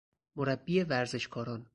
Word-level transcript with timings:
مربی 0.35 0.83
ورزشکاران 0.83 1.65